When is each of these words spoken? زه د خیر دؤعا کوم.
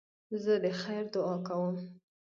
زه 0.43 0.53
د 0.63 0.65
خیر 0.81 1.03
دؤعا 1.13 1.35
کوم. 1.47 1.75